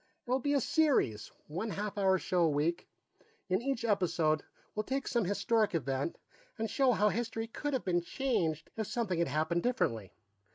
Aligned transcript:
"It'll 0.27 0.39
be 0.39 0.55
a 0.55 0.59
series, 0.59 1.31
one 1.45 1.69
half 1.69 1.95
hour 1.95 2.17
show 2.17 2.41
a 2.45 2.49
week; 2.49 2.87
in 3.49 3.61
each 3.61 3.85
episode, 3.85 4.41
we'll 4.73 4.81
take 4.81 5.07
some 5.07 5.25
historic 5.25 5.75
event 5.75 6.17
and 6.57 6.67
show 6.67 6.93
how 6.93 7.09
history 7.09 7.45
could 7.45 7.73
have 7.73 7.85
been 7.85 8.01
changed 8.01 8.71
if 8.75 8.87
something 8.87 9.19
had 9.19 9.27
happened 9.27 9.61
differently. 9.61 10.11